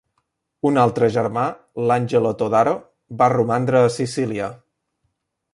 Un 0.69 0.79
altre 0.83 1.09
germà, 1.17 1.43
l'Angelo 1.91 2.33
Todaro, 2.41 2.75
va 3.21 3.31
romandre 3.37 3.85
a 3.85 3.95
Sicília. 4.01 4.53